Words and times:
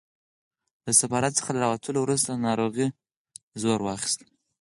له 0.85 0.91
سفارت 1.01 1.33
څخه 1.39 1.49
له 1.53 1.59
راوتلو 1.65 1.99
وروسته 2.01 2.41
ناروغۍ 2.47 2.87
زور 3.61 3.79
واخیست. 3.83 4.19